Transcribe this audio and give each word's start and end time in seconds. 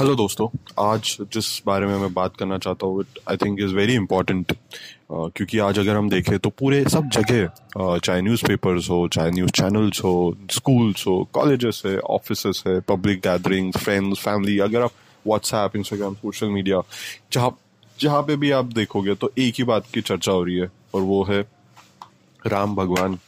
Hello 0.00 0.14
दोस्तों। 0.14 0.46
आज 0.78 1.16
जिस 1.32 1.62
बारे 1.66 1.86
में 1.86 1.98
मैं 1.98 2.12
बात 2.14 2.36
करना 2.36 2.58
चाहता 2.58 2.86
हूँ 2.86 3.00
it 3.00 3.18
I 3.28 3.36
think 3.36 3.60
is 3.60 3.74
very 3.74 3.94
important 3.94 4.52
क्योंकि 5.12 5.58
आज 5.58 5.78
अगर 5.78 5.96
हम 5.96 6.08
देखें 6.10 6.38
तो 6.38 6.50
पूरे 6.50 6.84
सब 6.84 7.08
जगह 7.08 7.48
uh, 7.78 8.04
चाहे 8.04 8.22
न्यूज़पेपर्स 8.22 8.90
हो 8.90 9.08
चाहे 9.08 9.30
न्यूज़ 9.30 9.50
चैनल्स 9.50 10.00
हो 10.04 10.36
स्कूल्स 10.50 11.06
हो 11.06 11.28
कॉलेजेस 11.32 11.82
है 11.86 11.98
ऑफ़िस 11.98 12.62
है 12.66 12.80
पब्लिक 12.80 13.18
गैदरिंग्स 13.18 13.76
फ्रेंड्स 13.76 14.20
फैमिली 14.20 14.58
अगर 14.58 14.82
आप 14.82 14.92
व्हाट्सएप 15.26 15.76
इंस्टाग्राम 15.76 16.14
सोशल 16.14 16.46
मीडिया 16.46 16.82
जहाँ 17.32 17.58
जहाँ 18.00 18.22
पे 18.22 18.36
भी 18.36 18.50
आप 18.50 18.64
देखोगे 18.64 19.14
तो 19.14 19.32
एक 19.38 19.54
ही 19.58 19.64
बात 19.64 19.86
की 19.94 20.00
चर्चा 20.00 20.32
हो 20.32 20.42
रही 20.44 20.56
है 20.56 20.70
और 20.94 21.02
वो 21.02 21.22
है 21.24 21.40
राम 22.46 22.76
भगवान 22.76 23.18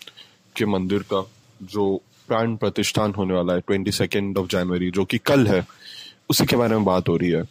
के 0.57 0.67
मंदिर 0.67 1.03
का 1.03 1.31
जो 1.63 2.01
प्राण 2.29 2.57
प्रतिष्ठान 2.57 3.15
होने 3.15 3.35
वाला 3.35 3.55
है 3.55 3.61
ट्वेंटी 3.61 3.93
सेकेंड 3.93 4.39
ऑफ़ 4.39 4.49
जनवरी 4.49 4.91
जो 4.91 5.05
कि 5.05 5.19
कल 5.19 5.47
है। 5.47 5.67
उसी 6.33 6.47
के 6.47 6.57
बारे 6.57 6.75
में 6.77 6.85
बात 6.85 7.09
हो 7.09 7.17
रही 7.17 7.31
है। 7.31 7.45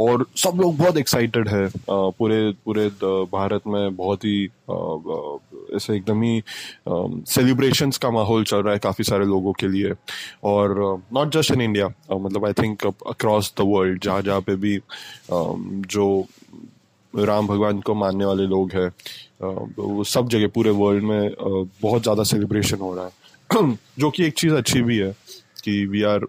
और 0.00 0.24
सब 0.36 0.60
लोग 0.60 0.76
बहुत 0.76 0.96
एक्साइटेड 0.96 1.48
है। 1.48 1.68
पूरे 1.90 2.38
पूरे 2.64 2.88
भारत 3.32 3.66
में 3.66 3.96
बहुत 3.96 4.24
ही 4.24 4.44
ऐसे 5.76 5.96
एकदम 5.96 6.22
ही 6.22 6.42
सेलिब्रेशंस 7.28 7.98
का 7.98 8.10
माहौल 8.10 8.44
चल 8.44 8.62
रहा 8.62 8.72
है 8.72 8.78
काफ़ी 8.78 9.04
सारे 9.04 9.24
लोगों 9.26 9.52
के 9.60 9.68
लिए। 9.68 9.92
और 10.44 10.74
नॉट 11.14 11.32
जस्ट 11.34 11.52
इन 11.52 11.60
इंडिया 11.60 11.88
मतलब 12.12 12.46
I 12.46 12.52
think 12.62 12.86
across 12.86 13.52
the 13.60 13.64
world 13.66 14.02
जहाँ 14.04 14.22
जहाँ 14.22 14.40
पे 14.40 14.56
भी 14.56 14.78
जो 15.94 16.06
राम 17.14 17.46
भगवान 17.46 17.80
को 17.80 17.94
मानने 17.94 18.24
वाले 18.24 18.46
लोग 18.46 18.72
हैं 18.74 18.90
वो 19.78 20.04
सब 20.08 20.28
जगह 20.28 20.48
पूरे 20.54 20.70
वर्ल्ड 20.72 21.04
में 21.04 21.30
बहुत 21.82 22.02
ज़्यादा 22.02 22.22
सेलिब्रेशन 22.24 22.78
हो 22.80 22.94
रहा 22.94 23.04
है। 23.04 23.76
जो 23.98 24.10
कि 24.10 24.24
एक 24.24 24.38
चीज़ 24.38 24.54
अच्छी 24.54 24.82
भी 24.82 24.98
है 24.98 25.10
कि 25.64 25.84
वी 25.86 26.02
आर 26.02 26.26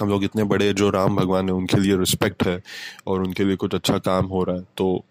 हम 0.00 0.08
लोग 0.08 0.24
इतने 0.24 0.44
बड़े 0.44 0.72
जो 0.72 0.90
राम 0.90 1.16
भगवान 1.16 1.48
है 1.48 1.54
उनके 1.54 1.80
लिए 1.80 1.96
रिस्पेक्ट 1.96 2.46
है 2.46 2.60
और 3.06 3.22
उनके 3.22 3.44
लिए 3.44 3.56
कुछ 3.56 3.74
अच्छा 3.74 3.98
काम 3.98 4.26
हो 4.26 4.42
रहा 4.44 4.56
है। 4.56 4.62
तो 4.76 5.04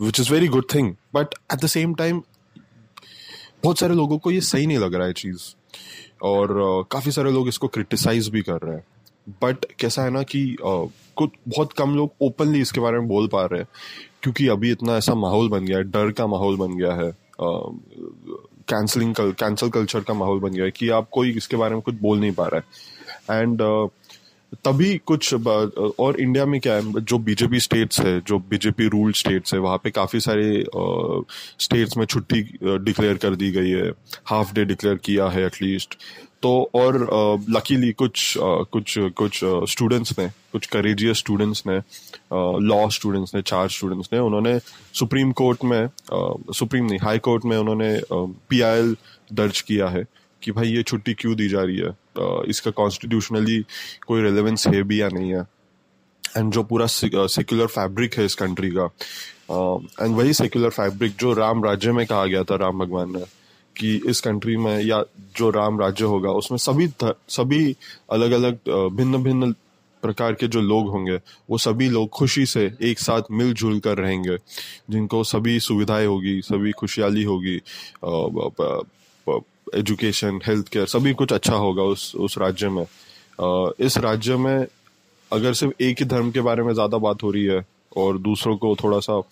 which 0.00 0.20
is 0.20 0.32
very 0.32 0.48
good 0.48 0.64
thing 0.74 0.94
but 1.14 1.34
at 1.52 1.58
the 1.58 1.66
same 1.68 1.94
time 1.94 2.22
बहुत 3.62 3.78
सारे 3.78 3.94
लोगों 3.94 4.18
को 4.18 4.30
ये 4.30 4.40
सही 4.42 4.66
नहीं 4.66 4.78
लग 4.78 4.94
रहा 4.94 5.06
है 5.06 5.12
चीज़। 5.12 5.54
और 6.22 6.48
uh, 6.48 6.84
काफ़ी 6.90 7.12
सारे 7.12 7.30
लोग 7.32 7.48
इसको 7.48 7.68
क्रिटिसाइज 7.68 8.28
भी 8.28 8.42
कर 8.42 8.60
रहे 8.62 8.74
हैं। 8.74 8.84
बट 9.42 9.64
कैसा 9.80 10.02
है 10.02 10.10
ना 10.10 10.22
कि 10.22 10.44
uh, 10.60 10.88
कुछ 11.16 11.30
बहुत 11.48 11.72
कम 11.72 11.94
लोग 11.96 12.12
ओपनली 12.22 12.60
इसके 12.60 12.80
बारे 12.80 12.98
में 12.98 13.08
बोल 13.08 13.28
पा 13.28 13.44
रहे 13.44 13.60
हैं 13.60 13.68
क्योंकि 14.22 14.46
अभी 14.48 14.70
इतना 14.72 14.96
ऐसा 14.96 15.14
माहौल 15.14 15.48
बन 15.48 15.64
गया 15.66 15.78
है 15.78 15.84
डर 15.84 16.10
का 16.10 16.26
माहौल 16.26 16.56
बन 16.56 16.76
गया 16.76 16.92
है 16.94 17.10
कैंसलिंग 17.40 19.14
कैंसल 19.18 19.68
कल्चर 19.70 20.00
का 20.00 20.14
माहौल 20.14 20.40
बन 20.40 20.52
गया 20.52 20.64
है 20.64 20.70
कि 20.70 20.88
आप 20.88 21.08
कोई 21.12 21.32
इसके 21.36 21.56
बारे 21.56 21.74
में 21.74 21.82
कुछ 21.82 21.94
बोल 22.00 22.18
नहीं 22.20 22.32
पा 22.32 22.46
रहा 22.46 22.60
है। 23.30 23.40
एंड 23.42 23.62
uh, 23.62 23.88
तभी 24.64 24.96
कुछ 25.06 25.34
और 25.34 26.20
इंडिया 26.20 26.44
में 26.46 26.60
क्या 26.60 26.74
है, 26.74 27.00
जो 27.00 27.18
बीजेपी 27.18 27.60
स्टेट्स 27.60 28.00
है, 28.00 28.20
जो 28.20 28.38
बीजेपी 28.50 28.86
रूल 28.88 29.12
स्टेट्स 29.12 29.54
है, 29.54 29.60
वहाँ 29.60 29.78
पे 29.84 29.90
काफ़ी 29.90 30.20
सारे 30.20 30.64
स्टेट्स 31.64 31.96
में 31.96 32.04
छुट्टी 32.06 32.42
डिक्लेयर 32.62 33.16
कर 33.16 33.34
दी 33.36 33.50
गई 33.52 33.70
है। 33.70 33.90
हाफ़ 34.26 34.54
डे 34.54 34.64
डिक्लेयर 34.64 34.96
किया 35.04 35.28
है 35.28 35.44
एटलीस्ट 35.46 35.98
तो 36.42 36.50
और 36.74 36.96
लकीली 37.50 37.90
कुछ 37.92 38.34
कुछ 38.38 38.94
कुछ 39.16 39.40
स्टूडेंट्स 39.70 40.18
ने, 40.18 40.26
कुछ 40.52 40.66
करेजियस 40.66 41.18
स्टूडेंट्स 41.18 41.62
ने 41.66 41.76
लॉ 42.62 42.88
स्टूडेंट्स 42.88 43.34
ने 43.34 43.42
चार 43.42 43.68
स्टूडेंट्स 43.68 44.08
ने, 44.12 44.18
उन्होंने 44.18 44.58
सुप्रीम 44.94 45.32
कोर्ट 45.32 45.64
में 45.64 45.88
सुप्रीम 46.52 46.84
नहीं 46.84 46.98
हाई 47.02 47.18
कोर्ट 47.18 47.44
में 47.44 47.56
उन्होंने 47.56 47.98
पीआईएल 48.12 48.96
दर्ज 49.32 49.60
किया 49.60 49.88
है। 49.88 50.04
कि 50.42 50.52
भाई 50.52 50.68
ये 50.68 50.82
छुट्टी 50.82 51.14
क्यों 51.14 51.34
दी 51.36 51.48
जा 51.48 51.62
रही 51.62 51.76
है? 51.76 51.90
इसका 52.48 52.70
कॉन्स्टिट्यूशनली 52.70 53.60
कोई 54.06 54.22
रेलेवेंस 54.22 54.66
है 54.66 54.82
भी 54.82 55.00
या 55.00 55.08
नहीं 55.08 55.34
है? 55.34 55.42
एंड 56.36 56.52
जो 56.52 56.62
पूरा 56.62 56.86
सेक्युलर 56.86 57.66
फैब्रिक 57.66 58.14
है 58.14 58.24
इस 58.24 58.34
कंट्री 58.34 58.70
का 58.70 58.84
एंड 60.02 60.16
वही 60.16 60.32
सेक्युलर 60.34 60.70
फैब्रिक 60.70 61.16
जो 61.20 61.32
राम 61.34 61.64
राज्य 61.64 61.92
में 61.92 62.06
कहा 62.06 62.24
गया 62.26 62.42
था, 62.44 62.56
राम 62.56 62.78
भगवान 62.78 63.12
ने, 63.16 63.24
कि 63.76 64.00
इस 64.06 64.20
कंट्री 64.20 64.56
में 64.56 64.78
या 64.80 65.02
जो 65.36 65.50
राम 65.50 65.80
राज्य 65.80 66.04
होगा, 66.04 66.30
उसमें 66.30 66.58
सभी 66.58 66.88
सभी 67.28 67.76
अलग 68.12 68.30
अलग 68.32 68.58
भिन्न 68.96 69.22
भिन्न 69.22 69.52
प्रकार 70.02 70.34
के 70.34 70.46
जो 70.48 70.60
लोग 70.60 70.88
होंगे, 70.88 71.16
वो 71.50 71.58
सभी 71.58 71.88
लोग 71.88 72.08
खुशी 72.08 72.46
से 72.46 72.70
एक 72.82 72.98
साथ 72.98 73.22
मिलजुल 73.30 73.78
कर 73.80 73.98
रहेंगे, 73.98 74.36
जिनको 74.90 75.22
सभी 75.24 75.58
सुविधाएँ 75.60 76.06
होगी, 76.06 76.40
सभी 76.42 76.72
खुशहाली 76.72 77.22
होगी 77.24 77.56
एजुकेशन 79.74 80.40
हेल्थ 80.46 80.68
केयर 80.68 80.86
सभी 80.86 81.12
कुछ 81.14 81.32
अच्छा 81.32 81.54
होगा 81.54 81.82
उस 81.82 82.12
उस 82.16 82.38
राज्य 82.38 82.68
में। 82.68 82.86
इस 83.86 83.98
राज्य 83.98 84.36
में 84.36 84.66
अगर 85.32 85.54
सिर्फ़ 85.54 85.82
एक 85.82 85.98
ही 85.98 86.04
धर्म 86.04 86.30
के 86.30 86.40
बारे 86.40 86.62
में 86.62 86.72
ज़्यादा 86.74 86.98
बात 86.98 87.22
हो 87.22 87.30
रही 87.30 87.44
है 87.44 87.64
और 87.96 88.18
दूसरों 88.18 88.56
को 88.56 88.74
थोड़ा 88.84 88.98
सा 88.98 89.22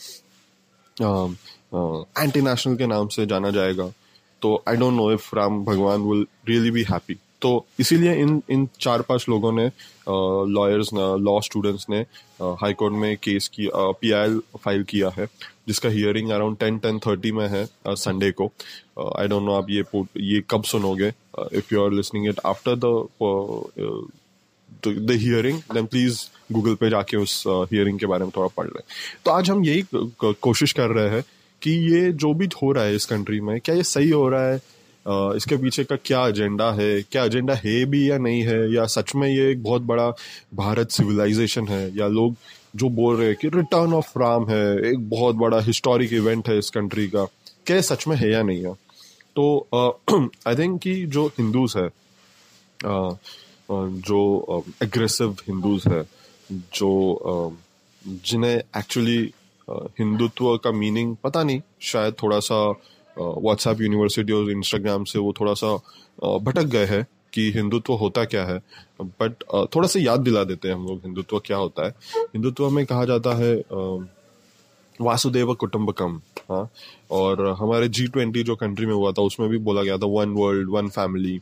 एंटी 2.22 2.40
नेशनल 2.40 2.76
के 2.76 2.86
नाम 2.86 3.08
से 3.08 3.26
जाना 3.26 3.50
जाएगा 3.50 3.92
तो 4.42 4.62
I 4.68 4.76
don't 4.76 4.94
know 4.94 5.12
if 5.12 5.36
Ram 5.36 5.64
भगवान 5.64 6.02
विल 6.02 6.26
रियली 6.48 6.70
बी 6.70 6.82
हैप्पी 6.82 7.16
तो 7.44 7.50
इसीलिए 7.80 8.12
इन 8.16 8.42
इन 8.50 8.68
चार 8.80 9.02
पाँच 9.08 9.24
लोगों 9.28 9.52
ने 9.52 9.66
लॉयर्स 10.50 10.90
लॉ 10.94 11.38
स्टूडेंट्स 11.40 11.86
ने 11.90 11.98
हाई 12.60 12.72
कोर्ट 12.72 12.94
में 12.94 13.16
केस 13.22 13.48
की 13.54 13.68
पीआईएल 13.74 14.40
फ़ाइल 14.58 14.82
किया 14.84 15.10
है, 15.18 15.26
जिसका 15.68 15.88
hearing 15.88 16.30
around 16.30 16.56
ten 16.58 16.78
ten 16.78 16.98
thirty 17.06 17.32
में 17.32 17.46
है 17.48 17.66
संडे 17.86 18.30
को। 18.32 18.50
आई 19.18 19.28
डोंट 19.28 19.42
नो 19.42 19.54
आप 19.54 19.70
ये 19.70 19.84
ये 20.24 20.42
कब 20.50 20.64
सुनोगे 20.64 21.08
if 21.52 21.74
you 21.74 21.84
are 21.84 21.92
listening 21.92 22.28
it 22.28 22.40
after 22.46 22.76
the 22.76 23.06
the 24.86 25.18
hearing 25.20 25.58
then 25.72 25.86
please 25.86 26.20
Google 26.52 26.74
पे 26.74 26.90
जाके 26.90 27.16
उस 27.16 27.42
हियरिंग 27.48 27.98
के 27.98 28.06
बारे 28.06 28.24
में 28.24 28.32
थोड़ा 28.36 28.48
पढ़ 28.56 28.66
लें। 28.66 28.82
तो 29.24 29.30
आज 29.30 29.50
हम 29.50 29.64
यही 29.64 29.84
कोशिश 30.24 30.72
कर 30.72 30.88
रहे 30.90 31.08
हैं 31.10 31.24
कि 31.62 31.70
ये 31.92 32.10
जो 32.14 32.32
भी 32.34 32.48
हो 32.62 32.72
रहा 32.72 32.84
है 32.84 32.94
इस 32.94 33.06
कंट्री 33.06 33.40
में, 33.40 33.60
क्या 33.60 33.74
ये 33.74 33.82
सही 33.84 34.10
हो 34.10 34.28
रहा 34.28 34.48
है? 34.48 34.60
इसके 35.06 35.56
पीछे 35.56 35.84
का 35.84 35.96
क्या 36.04 36.26
एजेंडा 36.28 36.70
है? 36.72 37.02
क्या 37.02 37.24
एजेंडा 37.24 37.54
है 37.54 37.84
भी 37.84 38.10
या 38.10 38.18
नहीं 38.18 38.42
है? 38.42 38.58
या 38.74 38.84
सच 38.86 39.14
में 39.16 39.28
ये 39.28 39.50
एक 39.50 39.62
बहुत 39.62 39.82
बड़ा 39.82 40.08
भारत 40.54 40.90
सिविलाइजेशन 40.90 41.68
है? 41.68 41.96
या 41.96 42.06
लोग 42.08 42.36
जो 42.76 42.88
बोल 42.90 43.16
रहे 43.16 43.26
हैं 43.28 43.36
कि 43.40 43.48
रिटर्न 43.48 43.92
ऑफ़ 43.94 44.18
राम 44.18 44.48
है, 44.50 44.90
एक 44.90 45.08
बहुत 45.10 45.34
बड़ा 45.36 45.60
हिस्टोरिक 45.62 46.12
इवेंट 46.12 46.48
है 46.48 46.58
इस 46.58 46.70
कंट्री 46.70 47.06
का, 47.08 47.24
क्या 47.66 47.80
सच 47.80 48.06
में 48.08 48.16
है 48.16 48.30
या 48.30 48.42
नहीं 48.42 48.64
है? 48.64 48.72
तो 49.36 49.68
आई 49.72 50.56
थिंक 50.56 50.80
कि 50.82 50.94
जो 51.06 51.26
हिंदूज 51.38 51.74
है 51.76 51.88
जो 53.70 54.64
एग्रेसिव 54.82 55.36
हिंदूज 55.48 55.84
है, 55.88 56.02
जो 56.52 57.56
जिन्हें 58.04 58.56
एक्चुअली 58.56 59.18
हिंदुत्व 59.70 60.56
का 60.56 60.70
मीनिंग 60.72 61.16
पता 61.24 61.42
नहीं, 61.42 61.60
शायद 61.82 62.14
थोड़ा 62.22 62.38
सा 62.40 62.58
व्हाट्सएप 63.18 63.80
यूनिवर्सिटी 63.80 64.32
और 64.32 64.50
इंस्टाग्राम 64.50 65.04
से 65.04 65.18
वो 65.18 65.32
थोड़ा 65.40 65.54
सा 65.54 65.74
भटक 66.38 66.64
गए 66.72 66.84
हैं 66.86 67.06
कि 67.34 67.50
हिंदुत्व 67.52 67.92
होता 67.94 68.24
क्या 68.24 68.44
है। 68.44 68.58
बट 69.02 69.44
थोड़ा 69.74 69.88
सा 69.88 70.00
याद 70.00 70.20
दिला 70.20 70.44
देते 70.44 70.68
हैं 70.68 70.74
हम 70.74 70.86
लोग 70.86 71.00
हिंदुत्व 71.04 71.38
क्या 71.46 71.56
होता 71.56 71.86
है। 71.86 71.90
हिंदुत्व 72.18 72.68
में 72.70 72.84
कहा 72.86 73.04
जाता 73.04 73.34
है 73.36 73.54
वासुदेव 75.00 75.52
कुटुम्बकम 75.54 76.20
हाँ। 76.50 76.68
और 77.10 77.46
हमारे 77.60 77.88
जी 77.88 78.06
ट्वेंटी 78.06 78.42
जो 78.42 78.56
कंट्री 78.56 78.86
में 78.86 78.94
हुआ 78.94 79.12
था, 79.12 79.22
उसमें 79.22 79.48
भी 79.48 79.58
बोला 79.58 79.82
गया 79.82 79.96
था 79.98 80.06
वन 80.06 80.30
वर्ल्ड 80.32 80.70
वन 80.70 80.88
फैमिली 80.88 81.40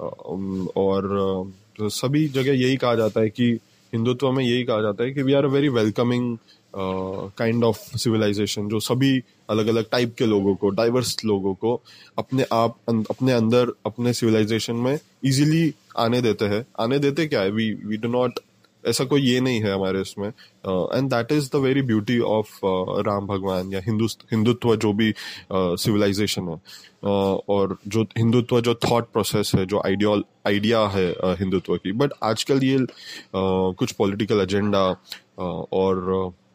और 0.00 1.52
सभी 1.80 2.26
जगह 2.28 2.52
यही 2.54 2.76
कहा 2.76 2.94
जाता 2.94 3.20
है 3.20 3.30
कि 3.30 3.58
हिंदुत्व 3.92 4.30
में 4.32 4.44
यही 4.44 4.64
कहा 4.64 4.80
जाता 4.82 5.04
है 5.04 5.12
कि 5.12 5.22
we 5.22 5.32
are 5.32 5.44
a 5.44 5.48
very 5.48 5.68
welcoming 5.68 6.36
kind 6.78 7.64
of 7.64 7.96
civilization 7.98 8.68
जो 8.68 8.80
सभी 8.80 9.20
अलग 9.50 9.66
अलग 9.66 9.90
टाइप 9.90 10.14
के 10.18 10.26
लोगों 10.26 10.54
को 10.54 10.70
डाइवर्स 10.70 11.24
लोगों 11.24 11.54
को 11.54 11.80
अपने 12.18 12.44
आप 12.52 12.76
अं, 12.88 13.02
अपने 13.10 13.32
अंदर 13.32 13.72
अपने 13.86 14.12
सिविलाइजेशन 14.12 14.74
में 14.74 14.98
इजीली 15.24 15.74
आने 15.98 16.20
देते 16.22 16.44
हैं। 16.44 16.64
आने 16.80 16.98
देते 16.98 17.26
क्या 17.26 17.40
है? 17.40 17.50
वी 17.50 17.72
वी 17.86 17.96
डू 17.96 18.08
नॉट 18.08 18.38
ऐसा 18.84 19.04
कोई 19.04 19.20
ये 19.20 19.40
नहीं 19.40 19.60
है 19.60 19.72
हमारे 19.72 20.00
इसमें। 20.00 20.28
And 20.28 21.10
that 21.10 21.32
is 21.32 21.50
the 21.52 21.56
very 21.56 21.82
beauty 21.82 22.18
of 22.20 22.58
Ram 23.06 23.26
भगवान 23.26 23.72
या 23.72 23.80
हिंदू 23.86 24.06
हिंदुत्व 24.32 24.76
जो 24.76 24.92
भी 24.92 25.12
सिविलाइजेशन 25.52 26.42
uh, 26.42 26.50
है। 26.50 26.56
uh, 26.56 27.40
और 27.48 27.76
जो 27.88 28.02
हिंदुत्व 28.02 28.60
जो 28.60 28.74
थॉट 28.74 29.04
प्रोसेस 29.12 29.52
है 29.54 29.66
जो 29.66 29.82
आइडियल 29.86 30.24
आइडिया 30.46 30.86
है 30.88 31.14
uh, 31.14 31.38
हिंदुत्व 31.38 31.76
की। 31.76 31.92
बट 31.92 32.12
आजकल 32.22 32.64
ये 32.64 32.78
uh, 32.78 33.74
कुछ 33.74 33.92
पॉलिटिकल 33.92 34.40
एजेंडा 34.40 34.90
uh, 34.94 35.64
और 35.72 36.12
uh, 36.16 36.45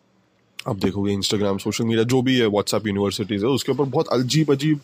आप 0.67 0.75
देखोगे 0.75 1.13
इंस्टाग्राम 1.13 1.57
सोशल 1.57 1.85
मीडिया 1.85 2.03
जो 2.03 2.21
भी 2.21 2.37
है 2.39 2.47
व्हाट्सएप 2.47 2.87
यूनिवर्सिटीज़ 2.87 3.45
है 3.45 3.51
उसके 3.51 3.71
ऊपर 3.71 3.83
बहुत 3.83 4.07
अजीब 4.07 4.51
अजीब 4.51 4.79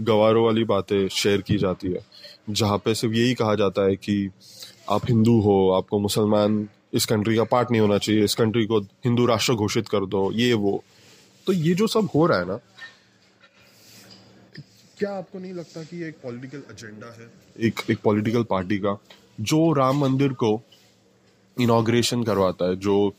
गवारों 0.00 0.44
वाली 0.44 0.64
बातें 0.64 1.08
शेयर 1.08 1.40
की 1.40 1.56
जाती 1.58 1.92
है। 1.92 1.98
जहाँ 2.50 2.78
पे 2.78 2.94
सिर्फ़ 2.94 3.14
यही 3.14 3.34
कहा 3.34 3.54
जाता 3.54 3.82
है 3.82 3.96
कि 3.96 4.30
आप 4.90 5.06
हिंदू 5.08 5.38
हो 5.40 5.56
आपको 5.70 5.98
मुसलमान 5.98 6.68
इस 6.94 7.06
कंट्री 7.06 7.36
का 7.36 7.44
पार्ट 7.44 7.70
नहीं 7.70 7.80
होना 7.80 7.98
चाहिए 7.98 8.24
इस 8.24 8.34
कंट्री 8.34 8.64
को 8.66 8.80
हिंदू 9.04 9.26
राष्ट्र 9.26 9.54
घोषित 9.54 9.88
कर 9.88 10.06
दो 10.06 10.30
ये 10.32 10.52
वो। 10.54 10.82
तो 11.46 11.52
ये 11.52 11.74
जो 11.74 11.86
सब 11.86 12.08
हो 12.14 12.26
रहा 12.26 12.38
है 12.38 12.46
ना 12.48 12.58
क्या 14.98 15.10
आपको 15.10 15.38
नहीं 15.38 15.52
लगता 15.52 15.82
कि 15.82 16.02
ये 16.02 16.08
एक 16.08 16.16
पॉलिटिकल 16.22 16.58
एजेंडा 16.70 17.06
है? 17.20 17.30
एक 17.60 17.80
एक 17.90 17.98
पॉलिटिकल 18.04 18.42
पार्टी 18.42 18.78
का 18.78 18.96
जो 19.40 19.72
राम 19.72 19.98
मंदिर 19.98 20.32
को 20.32 20.56
इनाग्रेशन 21.56 22.22
करवाता 22.24 22.68
है, 22.68 22.76
जो 22.76 23.14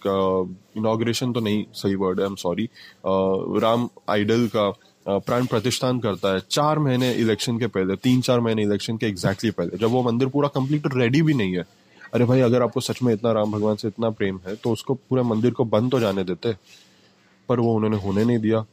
इनाग्रेशन 0.78 1.34
तो 1.34 1.40
नहीं, 1.40 1.64
सही 1.74 1.96
वर्ड 1.96 2.20
है 2.20 2.26
I 2.26 2.30
am 2.30 2.36
sorry 2.38 2.70
Ram 3.62 3.88
idol 4.10 4.48
का 4.56 4.70
प्राण 5.06 5.46
प्रतिष्ठान 5.46 6.00
करता 6.00 6.34
है, 6.34 6.42
चार 6.52 6.80
महीने 6.80 7.12
इलेक्शन 7.14 7.58
के 7.60 7.68
पहले, 7.68 7.96
तीन 7.98 8.22
चार 8.22 8.40
महीने 8.40 8.64
इलेक्शन 8.64 8.98
के 8.98 9.06
एग्जैक्टली 9.08 9.52
पहले, 9.52 9.78
जब 9.78 9.92
वो 9.92 10.04
मंदिर 10.04 10.28
पूरा 10.28 10.48
कंप्लीट 10.50 10.88
रेडी 10.96 11.22
भी 11.22 11.34
नहीं 11.34 11.56
है। 11.56 11.66
अरे 12.14 12.26
भाई, 12.26 12.40
अगर 12.42 12.62
आपको 12.62 12.80
सच 12.82 13.02
में 13.04 13.14
इतना 13.14 13.32
राम 13.32 13.52
भगवान 13.52 13.76
से 13.76 13.88
इतना 13.88 14.10
प्रेम 14.12 14.40
है 14.48 14.56
तो 14.56 14.72
उसको 14.72 14.94
पूरे 14.94 15.22
मंदिर 15.24 15.52
को 15.52 15.66
बंद 15.66 15.92
तो 15.92 16.00
जाने 16.00 16.24
देते, 16.24 16.54
पर 17.50 17.60
वो 17.60 17.76
उन्होंने 17.76 17.98
होने 17.98 18.24
नहीं 18.26 18.40
दिया। 18.40 18.66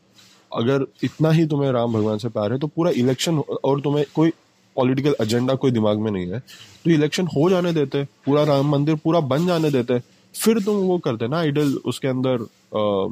अगर 0.50 0.86
इतना 1.04 1.30
ही 1.30 1.46
तुम्हें 1.46 1.70
राम 1.72 1.92
भगवान 1.92 2.18
से 2.18 2.28
प्यार 2.28 2.52
है 2.52 2.58
तो 2.58 2.66
पूरा 2.66 2.90
इलेक्शन 2.96 3.38
और 3.38 3.80
तुम्हें 3.80 4.04
कोई 4.14 4.32
पॉलिटिकल 4.76 5.17
एजेंडा 5.20 5.55
कोई 5.55 5.70
दिमाग 5.70 5.99
में 5.99 6.11
नहीं 6.11 6.26
है 6.26 6.38
तो 6.84 6.90
इलेक्शन 6.90 7.26
हो 7.26 7.50
जाने 7.50 7.72
देते 7.72 8.05
पूरा 8.05 8.44
राम 8.44 8.70
मंदिर 8.70 8.94
पूरा 8.94 9.20
बन 9.20 9.46
जाने 9.46 9.70
देते 9.70 9.99
फिर 10.34 10.62
तुम 10.62 10.76
वो 10.76 10.99
करते 10.99 11.28
ना 11.28 11.38
आइडल 11.38 11.75
उसके 11.84 12.08
अंदर 12.08 12.31
आ, 12.31 13.05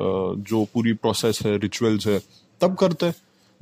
आ, 0.00 0.34
जो 0.50 0.64
पूरी 0.64 0.92
प्रोसेस 0.92 1.38
है 1.46 1.58
रिचुअल्स 1.58 2.06
है 2.06 2.20
तब 2.60 2.74
करते। 2.74 3.12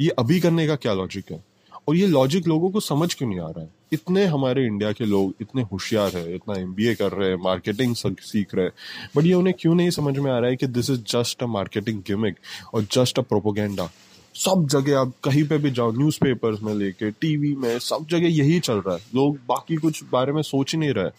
ये 0.01 0.09
अभी 0.09 0.41
करने 0.41 0.67
का 0.67 0.77
क्या 0.77 0.93
लॉजिक 0.93 1.25
है? 1.31 1.45
और 1.89 1.97
ये 1.97 2.07
लॉजिक 2.07 2.47
लोगों 2.49 2.71
को 2.71 2.81
समझ 2.81 3.15
क्यों 3.15 3.29
नहीं 3.29 3.41
आ 3.41 3.49
रहा 3.49 3.61
है? 3.61 3.69
इतने 3.93 4.25
हमारे 4.25 4.67
इंडिया 4.67 4.93
के 4.93 5.05
लोग 5.05 5.35
इतने 5.41 5.63
होशियार 5.63 6.17
है 6.17 6.35
इतना 6.35 6.61
एमबीए 6.61 6.95
कर 6.95 7.13
रहे 7.13 7.29
हैं 7.31 7.37
मार्केटिंग 7.37 7.95
सीख 7.97 8.55
रहे 8.55 8.65
हैं 8.65 8.73
बट 9.17 9.25
ये 9.25 9.35
उन्हें 9.35 9.55
क्यों 9.61 9.75
नहीं 9.75 9.91
समझ 9.91 10.19
में 10.19 10.33
आ 10.33 10.39
रहा 10.39 10.51
है 10.51 10.57
कि 10.57 10.67
this 10.67 10.91
is 10.91 11.01
just 11.01 11.43
a 11.43 11.47
marketing 11.47 11.99
gimmick 11.99 12.37
और 12.75 12.83
जस्ट 12.83 13.19
अ 13.19 13.23
प्रोपोगेंडा 13.23 13.91
सब 14.35 14.67
जगह 14.71 14.99
आप 14.99 15.13
कहीं 15.25 15.45
पे 15.49 15.59
भी 15.59 15.71
जाओ 15.71 15.93
न्यूज़पेपर्स 15.93 16.63
में 16.63 16.75
लेके 16.75 17.11
टीवी 17.11 17.55
में, 17.57 17.79
सब 17.79 18.07
जगह 18.11 18.29
यही 18.29 18.59
चल 18.61 18.79
रहा 18.79 18.95
है। 18.95 19.03
लोग 19.15 19.37
बाकी 19.49 19.77
कुछ 19.77 20.03
बारे 20.13 20.33
में 20.33 20.43
सोच 20.43 20.73
ही 20.75 20.79
नहीं 20.79 20.93
रहे 20.93 21.11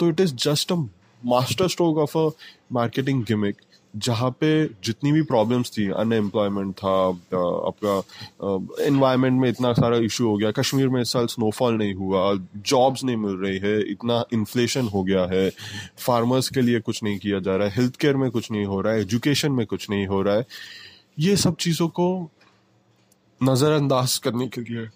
तो 0.00 0.08
it 0.08 0.20
is 0.20 0.34
just 0.44 0.72
a 0.72 0.76
masterstroke 1.68 1.98
of 1.98 2.16
a 2.18 2.28
marketing 2.72 3.24
gimmick 3.24 3.56
जहाँ 3.94 4.30
पे 4.40 4.50
जितनी 4.84 5.12
भी 5.12 5.22
प्रॉब्लम्स 5.22 5.70
थी 5.70 5.88
अनएम्प्लॉयमेंट 5.90 6.74
था 6.74 6.92
आपका 7.08 8.84
इन्वायरमेंट 8.86 9.40
में 9.40 9.48
इतना 9.48 9.72
सारा 9.72 9.96
इशू 9.98 10.28
हो 10.28 10.36
गया, 10.36 10.50
कश्मीर 10.50 10.88
में 10.88 11.00
इस 11.02 11.12
साल 11.12 11.26
स्नोफॉल 11.26 11.74
नहीं 11.78 11.94
हुआ 11.94 12.32
जॉब्स 12.66 13.04
नहीं 13.04 13.16
मिल 13.16 13.34
रही 13.36 13.58
है, 13.58 13.80
इतना 13.90 14.22
इन्फ्लेशन 14.32 14.88
हो 14.88 15.02
गया 15.04 15.26
है 15.32 15.48
फार्मर्स 15.98 16.48
के 16.48 16.60
लिए 16.60 16.80
कुछ 16.80 17.02
नहीं 17.04 17.18
किया 17.18 17.40
जा 17.40 17.56
रहा 17.56 17.68
है 17.68 17.74
हेल्थ 17.76 17.96
केयर 17.96 18.16
में 18.16 18.30
कुछ 18.30 18.50
नहीं 18.50 18.64
हो 18.64 18.80
रहा 18.80 18.92
है 18.92 19.00
एजुकेशन 19.00 19.52
में 19.52 19.66
कुछ 19.66 19.90
नहीं 19.90 20.06
हो 20.06 20.22
रहा 20.22 20.34
है। 20.34 20.46
ये 21.18 21.36
सब 21.36 21.56
चीज़ों 21.56 21.88
को 21.88 22.30
नज़रअंदाज 23.42 24.18
करने 24.18 24.48
के 24.48 24.60
लिए। 24.60 24.88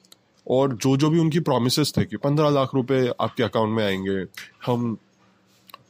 और 0.50 0.74
जो 0.74 0.96
जो 0.96 1.10
भी 1.10 1.18
उनकी 1.18 1.40
प्रोमिस 1.40 1.96
थे 1.96 2.04
कि 2.04 2.16
पंद्रह 2.16 2.48
लाख 2.48 2.70
रुपए 2.74 3.12
आपके 3.20 3.42
अकाउंट 3.42 3.76
में 3.76 3.84
आएँगे, 3.84 4.24
हम 4.66 4.94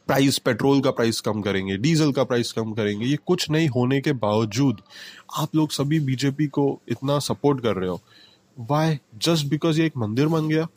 प्राइस 0.06 0.38
पेट्रोल 0.38 0.80
का 0.80 0.90
प्राइस 0.90 1.20
कम 1.20 1.42
करेंगे 1.42 1.76
डीजल 1.76 2.12
का 2.12 2.24
प्राइस 2.24 2.52
कम 2.52 2.72
करेंगे, 2.72 3.06
ये 3.06 3.18
कुछ 3.26 3.50
नहीं 3.50 3.68
होने 3.68 4.00
के 4.00 4.12
बावजूद 4.12 4.80
आप 5.36 5.54
लोग 5.54 5.70
सभी 5.70 6.00
बीजेपी 6.00 6.46
को 6.46 6.80
इतना 6.88 7.18
सपोर्ट 7.18 7.62
कर 7.62 7.76
रहे 7.76 7.88
हो। 7.88 8.00
वाई 8.58 8.98
जस्ट 9.18 9.46
बिकॉज़ 9.46 9.80
ये 9.80 9.86
एक 9.86 9.92
मंदिर 9.96 10.26
बन 10.26 10.48
गया। 10.48 10.68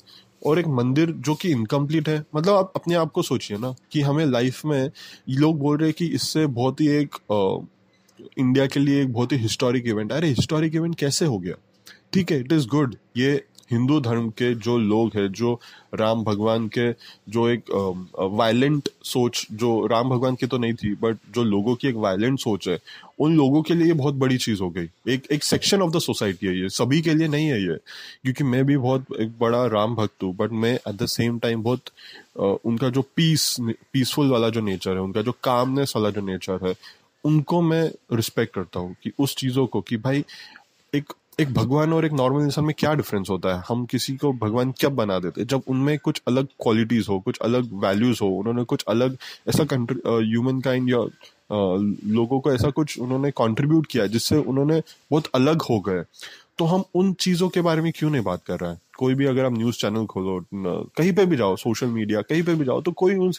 और 0.45 0.59
एक 0.59 0.67
मंदिर 0.67 1.11
जो 1.11 1.35
कि 1.35 1.49
इनकम्प्लीट 1.49 2.09
है। 2.09 2.25
मतलब 2.35 2.55
आप 2.55 2.73
अपने 2.75 2.95
आप 2.95 3.11
को 3.11 3.21
सोचिए 3.21 3.57
ना 3.57 3.75
कि 3.91 4.01
हमें 4.01 4.25
लाइफ 4.25 4.65
में 4.65 4.91
लोग 5.29 5.59
बोल 5.59 5.77
रहे 5.77 5.89
हैं 5.89 5.95
कि 5.99 6.05
इससे 6.05 6.45
बहुत 6.45 6.81
ही 6.81 6.87
एक 6.87 7.15
इंडिया 8.37 8.65
के 8.67 8.79
लिए 8.79 9.01
एक 9.01 9.13
बहुत 9.13 9.31
ही 9.31 9.37
हिस्टोरिक 9.37 9.87
इवेंट 9.87 10.11
अरे 10.11 10.27
हिस्टोरिक 10.29 10.75
इवेंट 10.75 10.95
कैसे 10.99 11.25
हो 11.25 11.37
गया? 11.39 11.55
ठीक 12.13 12.31
है 12.31 12.39
इट 12.39 12.51
इज़ 12.51 12.67
गुड 12.67 12.95
ये 13.17 13.43
हिंदू 13.71 13.99
धर्म 13.99 14.29
के 14.31 14.53
जो 14.55 14.77
लोग 14.77 15.15
हैं, 15.15 15.27
जो 15.29 15.59
राम 15.95 16.23
भगवान 16.23 16.67
के 16.67 16.91
जो 17.31 17.47
एक 17.49 17.71
वायलेंट 18.33 18.89
सोच, 19.03 19.45
जो 19.51 19.85
राम 19.87 20.09
भगवान 20.09 20.35
की 20.35 20.47
तो 20.47 20.57
नहीं 20.57 20.73
थी 20.73 20.93
बट 21.01 21.17
जो 21.35 21.43
लोगों 21.43 21.75
की 21.75 21.87
एक 21.87 21.95
वायलेंट 21.95 22.39
सोच 22.39 22.67
है, 22.67 22.77
उन 23.19 23.35
लोगों 23.37 23.61
के 23.61 23.73
लिए 23.73 23.93
बहुत 23.93 24.15
बड़ी 24.15 24.37
चीज़ 24.37 24.61
हो 24.61 24.69
गई। 24.69 24.89
एक 25.07 25.27
एक 25.31 25.43
सेक्शन 25.43 25.81
ऑफ़ 25.81 25.91
द 25.91 25.99
सोसाइटी 26.01 26.47
है 26.47 26.57
ये। 26.59 26.69
सभी 26.69 27.01
के 27.01 27.13
लिए 27.13 27.27
नहीं 27.27 27.47
है 27.47 27.61
ये, 27.61 27.77
क्योंकि 28.23 28.43
मैं 28.43 28.65
भी 28.65 28.77
बहुत 28.77 29.05
एक 29.19 29.33
बड़ा 29.39 29.65
राम 29.67 29.95
भक्त 29.95 30.23
हूँ 30.23 30.35
बट 30.35 30.51
मैं 30.53 30.73
एट 30.75 30.93
द 30.93 31.05
सेम 31.07 31.39
टाइम 31.39 31.63
बहुत 31.63 31.89
उनका 32.65 32.89
जो 32.89 33.01
पीस 33.15 33.55
पीसफुल 33.93 34.29
वाला 34.31 34.49
जो 34.49 34.61
नेचर 34.61 34.91
है, 34.91 35.01
उनका 35.01 35.21
जो 35.21 35.31
कामनेस 35.43 35.93
वाला 35.95 36.09
जो 36.09 36.21
नेचर 36.21 36.67
है 36.67 36.73
उनको 37.27 37.61
मैं 37.61 37.83
रिस्पेक्ट 38.13 38.53
करता 38.55 38.79
हूँ 38.79 38.95
कि 39.03 39.11
उस 39.19 39.35
चीज़ों 39.35 39.67
को 39.67 39.81
कि 39.81 39.97
भाई, 39.97 40.25
एक 40.93 41.13
एक 41.39 41.53
भगवान 41.53 41.93
और 41.93 42.05
एक 42.05 42.11
नॉर्मल 42.11 42.43
इंसान 42.43 42.65
में 42.65 42.73
क्या 42.79 42.93
डिफरेंस 42.93 43.27
होता 43.29 43.55
है? 43.55 43.63
हम 43.69 43.85
किसी 43.85 44.15
को 44.17 44.31
भगवान 44.33 44.73
कब 44.81 44.91
बना 44.91 45.19
देते 45.19 45.41
हैं? 45.41 45.47
जब 45.47 45.61
उनमें 45.67 45.97
कुछ 45.99 46.21
अलग 46.27 46.45
क्वालिटीज 46.45 47.05
हो, 47.09 47.19
कुछ 47.19 47.39
अलग 47.39 47.69
वैल्यूज़ 47.73 48.19
हो, 48.21 48.29
उन्होंने 48.29 48.63
कुछ 48.63 48.83
अलग 48.87 49.17
ऐसा 49.49 49.65
ह्यूमन 49.73 50.61
काइंड 50.61 50.89
या 50.89 50.97
लोगों 52.13 52.39
को 52.39 52.53
ऐसा 52.53 52.69
कुछ 52.69 52.99
उन्होंने 52.99 53.31
कंट्रीब्यूट 53.31 53.87
किया 53.87 54.07
जिससे 54.07 54.37
उन्होंने 54.37 54.81
बहुत 55.11 55.29
अलग 55.35 55.61
हो 55.61 55.79
गए। 55.79 56.03
तो 56.57 56.65
हम 56.65 56.83
उन 56.95 57.13
चीज़ों 57.13 57.49
के 57.49 57.61
बारे 57.61 57.81
में 57.81 57.91
क्यों 57.95 58.09
नहीं 58.09 58.21
बात 58.21 58.43
कर 58.45 58.59
रहे 58.59 58.71
हैं? 58.71 58.81
कोई 58.97 59.15
भी 59.15 59.25
अगर 59.25 59.45
आप 59.45 59.51
न्यूज़ 59.51 59.75
चैनल 59.75 60.05
खोलो 60.05 60.45
कहीं 60.97 61.13
पे 61.13 61.25
भी 61.25 61.35
जाओ, 61.35 61.55
सोशल 61.55 61.87
मीडिया, 61.87 62.21
कहीं 62.21 62.43
पे 62.43 62.55
भी 62.55 62.65
जाओ 62.65 62.81
तो 62.81 62.91
कोई 62.91 63.15
उन 63.15 63.31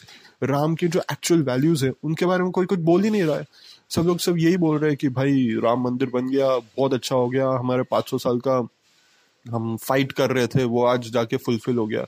राम 0.43 0.75
की 0.75 0.87
जो 0.87 1.01
एक्चुअल 1.11 1.41
वैल्यूज़ 1.43 1.85
है, 1.85 1.91
उनके 2.03 2.25
बारे 2.25 2.43
में 2.43 2.51
कोई 2.51 2.65
कुछ 2.65 2.79
बोल 2.79 3.03
ही 3.03 3.09
नहीं 3.09 3.23
रहा 3.23 3.37
है। 3.37 3.45
सब 3.89 4.01
लोग 4.01 4.19
सब 4.19 4.37
यही 4.37 4.57
बोल 4.57 4.77
रहे 4.77 4.89
हैं 4.89 4.97
कि 4.97 5.09
भाई, 5.09 5.59
राम 5.63 5.81
मंदिर 5.81 6.09
बन 6.13 6.29
गया, 6.29 6.57
बहुत 6.57 6.93
अच्छा 6.93 7.15
हो 7.15 7.29
गया, 7.29 7.49
हमारे 7.49 7.83
500 7.83 8.17
साल 8.17 8.39
का 8.39 8.67
हम 9.45 9.77
फाइट 9.77 10.11
कर 10.11 10.29
रहे 10.29 10.47
थे, 10.47 10.63
वो 10.63 10.85
आज 10.85 11.11
जाके 11.11 11.37
फुलफिल 11.37 11.77
हो 11.77 11.87
गया। 11.87 12.05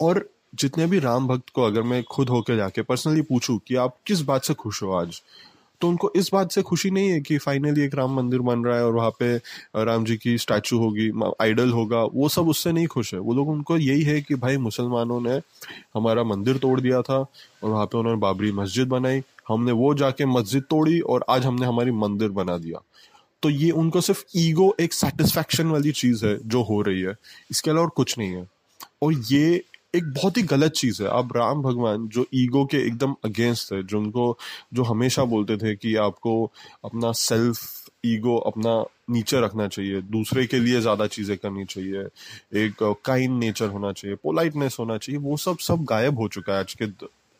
और 0.00 0.30
जितने 0.54 0.86
भी 0.86 0.98
राम 0.98 1.28
भक्त 1.28 1.48
को 1.54 1.62
अगर 1.62 1.82
मैं 1.82 2.02
खुद 2.04 2.28
होकर 2.28 2.56
जाके 2.56 2.82
पर्सनली 2.82 3.22
पूछूँ 3.22 3.60
कि 3.66 3.74
आप 3.74 3.96
किस 4.06 4.20
बात 4.20 4.44
से 4.44 4.54
खुश 4.54 4.82
हो 4.82 4.92
आज? 4.92 5.22
तो 5.80 5.88
उनको 5.88 6.10
इस 6.16 6.30
बात 6.32 6.52
से 6.52 6.62
खुशी 6.62 6.90
नहीं 6.90 7.08
है 7.10 7.20
कि 7.20 7.38
फाइनली 7.38 7.82
एक 7.82 7.94
राम 7.94 8.14
मंदिर 8.16 8.40
बन 8.40 8.64
रहा 8.64 8.76
है 8.76 8.84
और 8.86 8.94
वहाँ 8.94 9.10
पे 9.20 9.36
राम 9.84 10.04
जी 10.04 10.16
की 10.16 10.36
स्टैचू 10.38 10.78
होगी 10.78 11.10
आइडल 11.40 11.70
होगा, 11.70 12.02
वो 12.04 12.28
सब 12.28 12.48
उससे 12.48 12.72
नहीं 12.72 12.86
खुश 12.86 13.12
है। 13.14 13.20
वो 13.20 13.34
लोग 13.34 13.48
उनको 13.48 13.76
यही 13.76 14.02
है 14.02 14.20
कि 14.20 14.34
भाई 14.34 14.56
मुसलमानों 14.56 15.20
ने 15.20 15.40
हमारा 15.94 16.24
मंदिर 16.24 16.58
तोड़ 16.58 16.80
दिया 16.80 17.02
था 17.02 17.18
और 17.18 17.70
वहाँ 17.70 17.86
पे 17.86 17.98
उन्होंने 17.98 18.20
बाबरी 18.20 18.52
मस्जिद 18.52 18.88
बनाई, 18.88 19.22
हमने 19.48 19.72
वो 19.72 19.94
जाके 19.94 20.26
मस्जिद 20.26 20.62
तोड़ी 20.70 21.00
और 21.00 21.24
आज 21.28 21.46
हमने 21.46 21.66
हमारी 21.66 21.90
मंदिर 21.90 22.28
बना 22.30 22.58
दिया। 22.58 22.82
तो 23.42 23.50
ये 23.50 23.70
उनको 23.70 24.00
सिर्फ़ 24.00 24.24
ईगो 24.36 24.74
एक 24.80 24.92
सेटिस्फेक्शन 24.92 25.66
वाली 25.66 25.92
चीज़ 25.92 26.26
है 26.26 26.38
जो 26.44 26.62
हो 26.62 26.80
रही 26.82 27.00
है। 27.00 27.14
इसके 27.50 27.70
अलावा 27.70 27.84
और 27.84 27.90
कुछ 27.90 28.18
नहीं 28.18 28.30
है। 28.30 28.46
और 29.02 29.12
ये 29.12 29.62
एक 29.94 30.12
बहुत 30.14 30.36
ही 30.36 30.42
गलत 30.42 30.72
चीज़ 30.72 31.02
है। 31.02 31.08
आप 31.08 31.36
राम 31.36 31.62
भगवान, 31.62 32.06
जो 32.08 32.24
ईगो 32.34 32.64
के 32.64 32.78
एकदम 32.86 33.14
अगेंस्ट 33.24 33.72
है 33.72 33.82
जो 33.82 33.98
उनको, 33.98 34.36
जो 34.74 34.82
हमेशा 34.82 35.24
बोलते 35.24 35.56
थे 35.56 35.74
कि 35.76 35.94
आपको 35.98 36.34
अपना 36.84 37.12
सेल्फ 37.12 37.88
ईगो, 38.06 38.36
अपना 38.40 38.84
नीचे 39.10 39.40
रखना 39.40 39.66
चाहिए, 39.68 40.00
दूसरे 40.02 40.46
के 40.46 40.58
लिए 40.58 40.80
ज़्यादा 40.80 41.06
चीज़ें 41.06 41.36
करनी 41.36 41.64
चाहिए, 41.64 42.04
एक 42.56 42.82
काइंड 43.04 43.38
नेचर 43.38 43.68
होना 43.68 43.92
चाहिए, 43.92 44.16
पोलाइटनेस 44.16 44.76
होना 44.80 44.96
चाहिए, 44.98 45.20
वो 45.20 45.36
सब 45.36 45.58
सब 45.58 45.84
गायब 45.84 46.18
हो 46.18 46.28
चुका 46.28 46.52
है 46.52 46.58
आज 46.60 46.74
के 46.82 46.86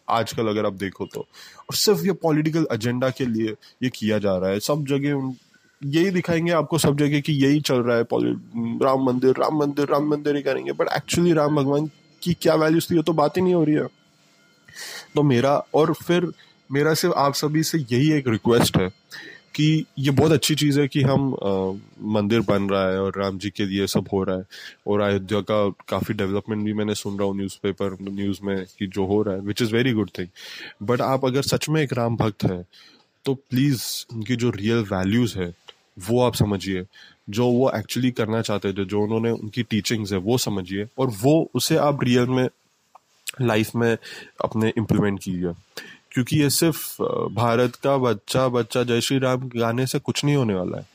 आजकल 0.09 0.49
अगर 0.49 0.67
आप 0.67 0.73
देखो 0.73 1.07
तो। 1.07 1.21
और 1.21 1.75
सिर्फ़ 1.75 2.05
ये 2.07 2.13
पॉलिटिकल 2.23 2.67
एजेंडा 2.73 3.11
के 3.11 3.27
लिए 3.27 3.55
ये 3.83 3.91
किया 3.95 4.19
जा 4.19 4.37
रहा 4.39 4.51
है। 4.51 4.61
सब 4.61 4.85
जगह 4.89 5.35
यही 5.83 6.11
दिखाएँगे 6.11 6.53
आपको 6.53 6.79
सब 6.79 6.97
जगह 6.99 7.21
कि 7.21 7.33
यही 7.45 7.61
चल 7.61 7.83
रहा 7.83 7.97
है 7.97 8.05
राम 8.83 9.05
मंदिर 9.05 9.37
राम 9.39 9.59
मंदिर 9.59 9.89
राम 9.89 10.09
मंदिर 10.09 10.37
ही 10.37 10.43
करेंगे 10.43 10.73
बट 10.73 10.89
एक्चुअली 10.97 11.33
राम 11.33 11.57
भगवान 11.57 11.89
की 12.23 12.35
क्या 12.41 12.55
वैल्यूज़ 12.55 12.91
थी 12.91 12.97
ये 12.97 13.03
तो 13.03 13.13
बात 13.13 13.37
ही 13.37 13.43
नहीं 13.43 13.55
हो 13.55 13.65
रही 13.65 13.75
है। 13.75 13.87
तो 15.15 15.23
मेरा 15.23 15.57
और 15.75 15.93
फिर 16.07 16.33
मेरा 16.71 16.95
सिर्फ़ 16.95 17.15
आप 17.19 17.35
सभी 17.35 17.63
से 17.63 17.79
यही 17.93 18.11
एक 18.13 18.29
रिक्वेस्ट 18.29 18.77
है 18.77 18.89
कि 19.55 19.85
ये 19.99 20.11
बहुत 20.11 20.33
अच्छी 20.33 20.55
चीज़ 20.55 20.79
है 20.81 20.87
कि 20.89 21.03
हम 21.03 21.33
आ, 21.35 21.73
मंदिर 22.13 22.41
बन 22.41 22.69
रहा 22.71 22.91
है 22.91 23.01
और 23.01 23.19
राम 23.19 23.39
जी 23.39 23.51
के 23.51 23.65
लिए 23.65 23.87
सब 23.87 24.09
हो 24.13 24.23
रहा 24.25 24.37
है। 24.37 24.45
और 24.87 25.01
अयोध्या 25.01 25.41
का 25.41 25.69
काफ़ी 25.89 26.15
डेवलपमेंट 26.15 26.65
भी 26.65 26.73
मैंने 26.73 26.95
सुन 26.95 27.19
रहा 27.19 27.29
हूँ 27.29 27.37
न्यूज़पेपर 27.37 27.97
न्यूज़ 28.03 28.41
में 28.43 28.65
कि 28.79 28.87
जो 28.87 29.07
हो 29.07 29.23
रहा 29.23 29.35
है 29.35 29.41
which 29.41 29.63
is 29.63 29.73
very 29.75 29.93
good 29.93 30.11
thing 30.19 30.29
but 30.83 31.01
आप 31.01 31.25
अगर 31.25 31.43
सच 31.43 31.69
में 31.69 31.83
एक 31.83 31.93
राम 31.93 32.17
भक्त 32.17 32.45
है 32.45 32.65
तो 33.25 33.35
प्लीज़ 33.35 33.83
उनकी 34.15 34.37
जो 34.37 34.51
रियल 34.51 34.85
वैल्यूज़ 34.93 35.39
है 35.39 35.53
वो 35.99 36.23
आप 36.23 36.35
समझिए। 36.35 36.85
जो 37.31 37.47
वो 37.47 37.71
एक्चुअली 37.71 38.11
करना 38.11 38.43
चाहते 38.43 38.73
थे, 38.73 38.85
जो 38.85 39.01
उन्होंने 39.01 39.31
उनकी 39.31 39.63
टीचिंग्स 39.63 40.13
है, 40.13 40.19
वो 40.19 40.39
समझिए 40.39 40.87
और 40.99 41.07
वो 41.07 41.51
उसे 41.55 41.77
आप 41.77 42.05
रियल 42.05 42.27
में 42.27 42.49
लाइफ 43.41 43.71
में 43.77 43.97
अपने 44.45 44.73
इम्प्लीमेंट 44.79 45.23
कीजिए। 45.23 45.53
क्योंकि 46.13 46.37
ये 46.37 46.51
सिर्फ़ 46.51 47.03
भारत 47.35 47.77
का 47.77 47.97
बच्चा 47.97 48.49
बच्चा 48.49 48.83
जय 48.83 49.01
श्री 49.01 49.19
राम 49.19 49.51
गाने 49.57 49.87
से 49.87 49.99
कुछ 49.99 50.25
नहीं 50.25 50.37
होने 50.37 50.55
वाला 50.55 50.79
है। 50.79 50.87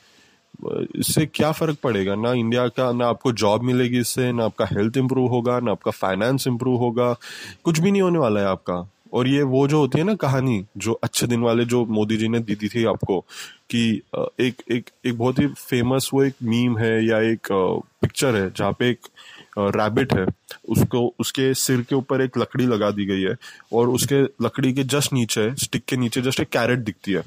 इससे 0.96 1.26
क्या 1.26 1.52
फ़र्क 1.52 1.78
पड़ेगा? 1.84 2.16
ना 2.16 2.34
इंडिया 2.34 2.68
का, 2.68 2.92
ना 2.92 3.08
आपको 3.08 3.32
जॉब 3.32 3.64
मिलेगी 3.64 4.00
इससे, 4.00 4.32
ना 4.32 4.46
आपका 4.46 4.66
हेल्थ 4.66 4.98
इंप्रूव 4.98 5.30
होगा, 5.30 5.60
ना 5.60 5.72
आपका 5.72 5.92
फाइनेंस 5.92 6.48
इंप्रूव 6.48 6.78
होगा। 6.78 7.16
कुछ 7.64 7.80
भी 7.80 7.92
नहीं 7.92 8.02
होने 8.02 8.20
वाला 8.20 8.40
है 8.40 8.46
आपका। 8.46 8.90
और 9.16 9.28
ये 9.28 9.42
वो 9.44 9.68
जो 9.68 9.80
होती 9.80 10.00
है 10.00 10.04
ना 10.04 10.14
कहानी, 10.16 10.64
जो 10.78 10.94
अच्छे 11.04 11.28
दिन 11.28 11.42
वाले 11.42 11.66
जो 11.66 11.86
मोदी 11.86 12.18
जी 12.18 12.28
ने 12.28 12.40
दी 12.40 12.56
दी 12.56 12.68
थी 12.68 12.84
आपको, 12.86 13.20
कि 13.70 14.02
एक 14.42 14.62
एक 14.72 14.90
एक 15.06 15.18
बहुत 15.18 15.40
ही 15.40 15.48
फ़ेमस 15.48 16.10
वो 16.14 16.24
एक 16.24 16.34
मीम 16.44 16.78
है 16.78 16.94
या 17.06 17.20
एक 17.32 17.48
पिक्चर 18.02 18.36
है 18.36 18.50
जहाँ 18.50 18.72
पे 18.80 18.90
एक 18.90 19.08
रैबिट 19.58 20.14
है। 20.14 20.26
उसको, 20.70 21.14
उसके 21.20 21.54
सिर 21.54 21.82
के 21.82 21.96
ऊपर 21.96 22.22
एक 22.22 22.38
लकड़ी 22.38 22.66
लगा 22.66 22.90
दी 22.92 23.06
गई 23.06 23.22
है 23.22 23.36
और 23.74 23.90
उसके 23.90 24.22
लकड़ी 24.46 24.74
के 24.74 24.84
जस्ट 24.84 25.14
नीचे 25.14 25.54
स्टिक 25.56 25.84
के 25.90 25.98
नीचे 25.98 26.22
जस्ट 26.22 26.40
एक 26.40 26.50
कैरेट 26.50 26.80
दिखती 26.80 27.12
है। 27.12 27.24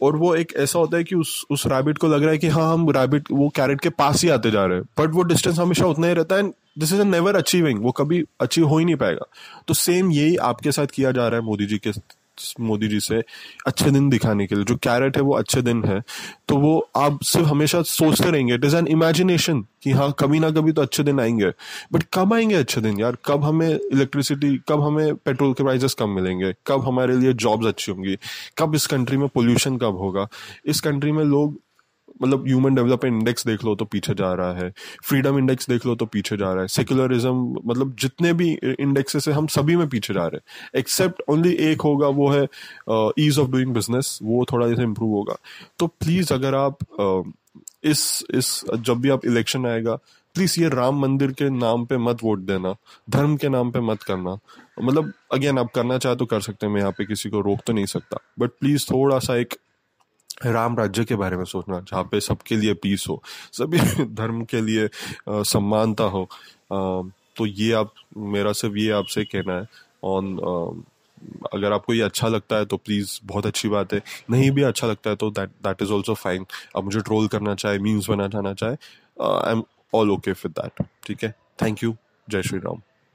और 0.00 0.16
वो 0.16 0.34
एक 0.36 0.52
ऐसा 0.56 0.78
होता 0.78 0.96
है 0.96 1.04
कि 1.04 1.14
उस 1.14 1.44
उस 1.50 1.66
रैबिट 1.66 1.98
को 1.98 2.08
लग 2.08 2.22
रहा 2.22 2.30
है 2.30 2.38
कि 2.38 2.48
हाँ 2.48 2.72
हम 2.72 2.88
रैबिट 2.90 3.30
वो 3.32 3.48
कैरेट 3.56 3.80
के 3.80 3.88
पास 3.90 4.22
ही 4.24 4.28
आते 4.30 4.50
जा 4.50 4.64
रहे 4.66 4.78
हैं। 4.78 4.84
बट 4.98 5.14
वो 5.14 5.22
डिस्टेंस 5.22 5.58
हमेशा 5.58 5.86
उतना 5.86 6.06
ही 6.06 6.14
रहता 6.14 6.36
है 6.36 6.50
दिस 6.78 6.92
इज़ 6.92 7.02
नेवर 7.02 7.36
अचीविंग 7.36 7.82
वो 7.82 7.92
कभी 7.92 8.24
अचीव 8.40 8.68
हो 8.68 8.78
ही 8.78 8.84
नहीं 8.84 8.96
पाएगा। 8.96 9.26
तो 9.68 9.74
सेम 9.74 10.10
यही 10.12 10.36
आपके 10.36 10.72
साथ 10.72 10.86
किया 10.86 11.12
जा 11.12 11.28
रहा 11.28 11.40
है 11.40 11.46
मोदी 11.46 11.66
जी 11.66 11.78
के 11.78 11.90
मोदी 12.60 12.88
जी 12.88 13.00
से 13.00 13.22
अच्छे 13.66 13.90
दिन 13.90 14.08
दिखाने 14.08 14.46
के 14.46 14.54
लिए। 14.54 14.64
जो 14.64 14.76
कैरेट 14.76 15.16
है 15.16 15.22
वो 15.22 15.34
अच्छे 15.34 15.62
दिन 15.62 15.84
है। 15.84 16.02
तो 16.48 16.56
वो 16.56 16.90
आप 16.96 17.22
सिर्फ़ 17.22 17.46
हमेशा 17.46 17.82
सोचते 17.82 18.30
रहेंगे। 18.30 18.54
इट 18.54 18.64
इज़ 18.64 18.76
एन 18.76 18.86
इमेजिनेशन 18.86 19.60
कि 19.82 19.90
हाँ 19.90 20.14
कभी 20.18 20.40
ना 20.40 20.50
कभी 20.50 20.72
तो 20.72 20.82
अच्छे 20.82 21.02
दिन 21.02 21.20
आएँगे। 21.20 21.50
बट 21.92 22.02
कब 22.14 22.34
आएँगे 22.34 22.54
अच्छे 22.54 22.80
दिन 22.80 23.00
यार? 23.00 23.16
कब 23.26 23.44
हमें 23.44 23.68
इलेक्ट्रिसिटी 23.68 24.56
कब 24.68 24.80
हमें 24.80 25.14
पेट्रोल 25.14 25.52
के 25.52 25.62
प्राइसेस 25.62 25.94
कम 25.94 26.08
मिलेंगे? 26.08 26.54
कब 26.66 26.84
हमारे 26.86 27.16
लिए 27.16 27.32
जॉब्स 27.32 27.66
अच्छी 27.66 27.92
होंगी? 27.92 28.16
कब 28.58 28.74
इस 28.74 28.86
कंट्री 28.86 29.16
में 29.16 29.28
पोल्यूशन 29.28 29.76
कब 29.76 29.96
होगा? 29.96 30.28
इस 30.66 30.80
कंट्री 30.80 31.12
में 31.12 31.24
लोग 31.24 31.60
मतलब 32.22 32.46
ह्यूमन 32.46 32.74
डेवलपमेंट 32.74 33.16
इंडेक्स 33.16 33.46
देख 33.46 33.64
लो 33.64 33.74
तो 33.74 33.84
पीछे 33.84 34.14
जा 34.14 34.32
रहा 34.34 34.52
है 34.54 34.72
फ्रीडम 35.04 35.38
इंडेक्स 35.38 35.68
देख 35.68 35.86
लो 35.86 35.94
तो 35.94 36.06
पीछे 36.06 36.36
जा 36.36 36.52
रहा 36.52 36.62
है 36.62 36.68
सेक्युलरिज्म 36.68 37.60
मतलब 37.66 37.94
जितने 38.00 38.32
भी 38.32 38.50
इंडेक्सेस 38.64 39.28
है 39.28 39.34
हम 39.34 39.46
सभी 39.56 39.76
में 39.76 39.88
पीछे 39.88 40.14
जा 40.14 40.26
रहे 40.26 40.36
हैं 40.36 40.80
एक्सेप्ट 40.80 41.22
ओनली 41.30 41.52
एक 41.70 41.82
होगा 41.82 42.08
वो 42.20 42.28
है 42.30 42.42
ईज 43.18 43.38
ऑफ़ 43.38 43.50
डूइंग 43.50 43.74
बिज़नेस 43.74 44.18
वो 44.22 44.44
थोड़ा 44.52 44.68
जैसे 44.68 44.82
इंप्रूव 44.82 45.14
होगा। 45.14 45.36
तो 45.78 45.86
प्लीज़ 45.86 46.32
अगर 46.34 46.54
आप 46.54 46.78
uh, 47.00 47.32
इस 47.84 48.24
इस 48.30 48.60
जब 48.78 49.00
भी 49.00 49.08
आप 49.10 49.24
इलेक्शन 49.26 49.66
आएगा 49.66 49.94
प्लीज़ 50.34 50.60
ये 50.60 50.68
राम 50.68 51.00
मंदिर 51.00 51.32
के 51.32 51.48
नाम 51.50 51.84
पे 51.86 51.96
मत 51.98 52.22
वोट 52.24 52.38
देना 52.38 52.74
धर्म 53.10 53.36
के 53.36 53.48
नाम 53.48 53.70
पे 53.70 53.80
मत 53.80 54.02
करना। 54.02 54.36
मतलब 54.82 55.12
अगेन 55.32 55.58
आप 55.58 55.70
करना 55.74 55.98
चाहे 55.98 56.16
तो 56.16 56.26
कर 56.26 56.40
सकते 56.40 56.66
हैं 56.66 56.72
मैं 56.72 56.80
यहाँ 56.80 56.92
पे 56.98 57.04
किसी 57.04 57.30
को 57.30 57.40
रोक 57.40 57.60
तो 57.66 57.72
नहीं 57.72 57.86
सकता 57.86 58.18
बट 58.38 58.50
प्लीज़ 58.60 58.86
थोड़ा 58.90 59.18
सा 59.18 59.36
एक 59.36 59.54
राम 60.38 60.76
राज्य 60.78 61.04
के 61.04 61.16
बारे 61.16 61.36
में 61.36 61.44
सोचना, 61.44 61.80
जहाँ 61.80 62.02
पे 62.12 62.20
सबके 62.20 62.56
लिए 62.56 62.74
पीस 62.82 63.04
हो, 63.08 63.22
सभी 63.52 63.78
धर्म 64.14 64.44
के 64.44 64.60
लिए 64.60 64.88
सम्मानता 65.28 66.04
हो। 66.04 66.28
तो 67.36 67.46
ये 67.46 67.72
आप, 67.72 67.92
मेरा 68.16 68.52
सिर्फ़ 68.52 68.76
ये 68.76 68.90
आपसे 68.92 69.24
कहना 69.24 69.54
है। 69.54 69.66
ऑन 70.04 70.36
अगर 71.54 71.72
आपको 71.72 71.94
ये 71.94 72.02
अच्छा 72.02 72.28
लगता 72.28 72.56
है 72.56 72.64
तो 72.64 72.76
प्लीज़ 72.76 73.18
बहुत 73.24 73.46
अच्छी 73.46 73.68
बात 73.68 73.92
है। 73.92 74.00
नहीं 74.30 74.50
भी 74.50 74.62
अच्छा 74.62 74.86
लगता 74.86 75.10
है 75.10 75.16
तो 75.16 75.30
that 75.30 75.50
that 75.64 75.82
is 75.82 75.92
also 75.92 76.14
fine 76.14 76.46
आप 76.76 76.84
मुझे 76.84 77.00
ट्रोल 77.00 77.28
करना 77.28 77.54
चाहे 77.54 77.78
मीम्स 77.78 78.08
बना 78.10 78.26
जाना 78.28 78.54
चाहे 78.54 78.76
I 79.24 79.52
am 79.52 79.62
all 79.94 80.10
okay 80.10 80.32
with 80.32 80.52
that 80.60 80.86
ठीक 81.06 81.24
है? 81.24 81.34
थैंक 81.62 81.82
यू 81.84 81.94
जय 82.28 82.42
श्री 82.42 82.58
राम। 82.58 82.80